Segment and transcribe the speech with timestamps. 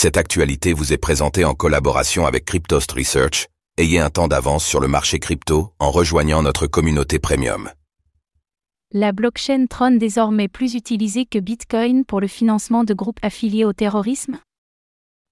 [0.00, 3.48] Cette actualité vous est présentée en collaboration avec Cryptost Research.
[3.78, 7.68] Ayez un temps d'avance sur le marché crypto en rejoignant notre communauté premium.
[8.92, 13.72] La blockchain Tron désormais plus utilisée que Bitcoin pour le financement de groupes affiliés au
[13.72, 14.38] terrorisme?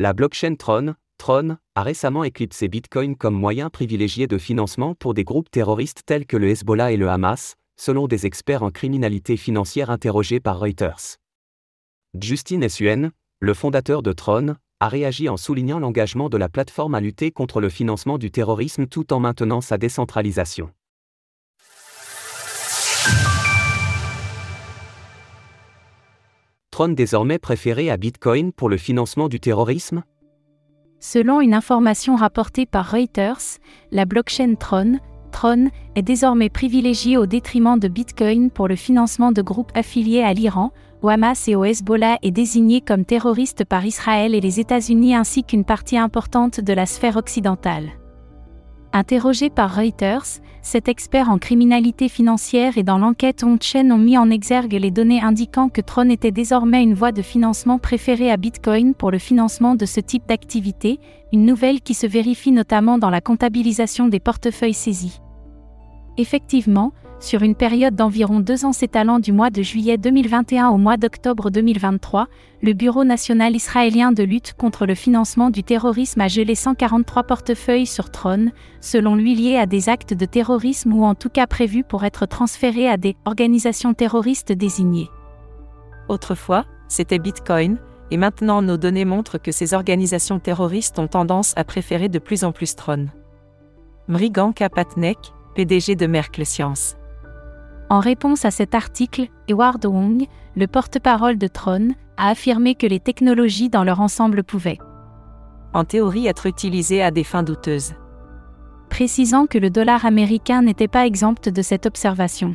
[0.00, 5.22] La blockchain Tron, Tron, a récemment éclipsé Bitcoin comme moyen privilégié de financement pour des
[5.22, 9.88] groupes terroristes tels que le Hezbollah et le Hamas, selon des experts en criminalité financière
[9.88, 11.18] interrogés par Reuters.
[12.20, 17.00] Justin Suen, le fondateur de Tron, a réagi en soulignant l'engagement de la plateforme à
[17.00, 20.70] lutter contre le financement du terrorisme tout en maintenant sa décentralisation.
[26.70, 30.04] Tron désormais préféré à Bitcoin pour le financement du terrorisme?
[31.00, 33.58] Selon une information rapportée par Reuters,
[33.92, 34.98] la blockchain Tron,
[35.38, 40.32] Tron, est désormais privilégiée au détriment de Bitcoin pour le financement de groupes affiliés à
[40.32, 45.14] l'Iran, au Hamas et au Hezbollah est désigné comme terroriste par Israël et les États-Unis
[45.14, 47.90] ainsi qu'une partie importante de la sphère occidentale.
[48.92, 54.30] Interrogé par Reuters, cet expert en criminalité financière et dans l'enquête On-Chain ont mis en
[54.30, 58.92] exergue les données indiquant que Tron était désormais une voie de financement préférée à Bitcoin
[58.92, 60.98] pour le financement de ce type d'activité,
[61.32, 65.20] une nouvelle qui se vérifie notamment dans la comptabilisation des portefeuilles saisis.
[66.18, 70.96] Effectivement, sur une période d'environ deux ans s'étalant du mois de juillet 2021 au mois
[70.96, 72.26] d'octobre 2023,
[72.60, 77.86] le Bureau national israélien de lutte contre le financement du terrorisme a gelé 143 portefeuilles
[77.86, 81.84] sur Tron, selon lui liés à des actes de terrorisme ou en tout cas prévus
[81.84, 85.08] pour être transférés à des organisations terroristes désignées.
[86.08, 87.78] Autrefois, c'était Bitcoin,
[88.10, 92.42] et maintenant nos données montrent que ces organisations terroristes ont tendance à préférer de plus
[92.42, 93.06] en plus Tron.
[94.08, 95.18] Mrigan Kapatnek,
[95.58, 96.96] PDG de Merkle Science.
[97.90, 103.00] En réponse à cet article, Eward Wong, le porte-parole de Tron, a affirmé que les
[103.00, 104.78] technologies dans leur ensemble pouvaient
[105.74, 107.94] en théorie être utilisées à des fins douteuses.
[108.88, 112.54] Précisant que le dollar américain n'était pas exempt de cette observation.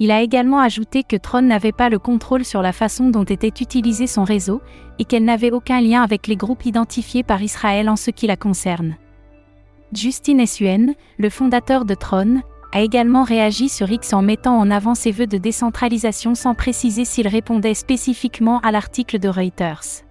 [0.00, 3.62] Il a également ajouté que Tron n'avait pas le contrôle sur la façon dont était
[3.62, 4.60] utilisé son réseau
[4.98, 8.36] et qu'elle n'avait aucun lien avec les groupes identifiés par Israël en ce qui la
[8.36, 8.96] concerne.
[9.92, 12.40] Justin Suen, le fondateur de Tron,
[12.72, 17.04] a également réagi sur X en mettant en avant ses vœux de décentralisation sans préciser
[17.04, 20.02] s'il répondait spécifiquement à l'article de Reuters.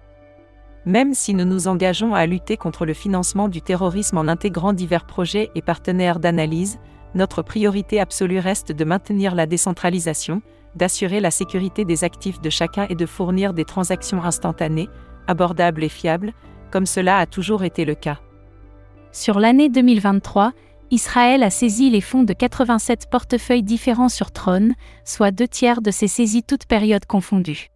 [0.86, 5.04] Même si nous nous engageons à lutter contre le financement du terrorisme en intégrant divers
[5.04, 6.78] projets et partenaires d'analyse,
[7.16, 10.42] notre priorité absolue reste de maintenir la décentralisation,
[10.76, 14.88] d'assurer la sécurité des actifs de chacun et de fournir des transactions instantanées,
[15.26, 16.32] abordables et fiables,
[16.70, 18.20] comme cela a toujours été le cas.
[19.12, 20.52] Sur l'année 2023,
[20.90, 24.70] Israël a saisi les fonds de 87 portefeuilles différents sur Tron,
[25.04, 27.68] soit deux tiers de ces saisies toutes périodes confondues.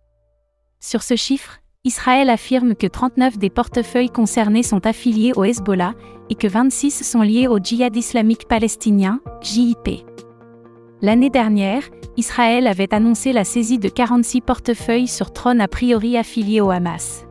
[0.80, 5.92] Sur ce chiffre, Israël affirme que 39 des portefeuilles concernés sont affiliés au Hezbollah
[6.30, 10.06] et que 26 sont liés au Djihad islamique palestinien, JIP.
[11.02, 11.82] L'année dernière,
[12.16, 17.26] Israël avait annoncé la saisie de 46 portefeuilles sur Tron a priori affiliés au Hamas.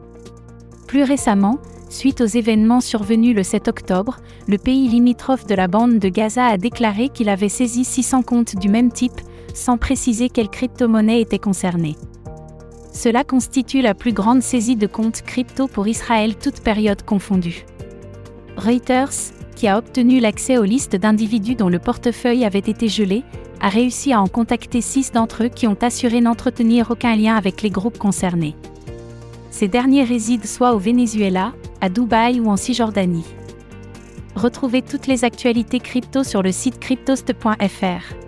[0.88, 1.58] Plus récemment,
[1.96, 4.18] Suite aux événements survenus le 7 octobre,
[4.50, 8.58] le pays limitrophe de la bande de Gaza a déclaré qu'il avait saisi 600 comptes
[8.58, 9.22] du même type,
[9.54, 11.96] sans préciser quelle crypto-monnaie était concernée.
[12.92, 17.66] Cela constitue la plus grande saisie de comptes crypto pour Israël toute période confondue.
[18.58, 23.24] Reuters, qui a obtenu l'accès aux listes d'individus dont le portefeuille avait été gelé,
[23.62, 27.62] a réussi à en contacter six d'entre eux qui ont assuré n'entretenir aucun lien avec
[27.62, 28.54] les groupes concernés.
[29.56, 33.24] Ces derniers résident soit au Venezuela, à Dubaï ou en Cisjordanie.
[34.36, 38.25] Retrouvez toutes les actualités crypto sur le site cryptost.fr.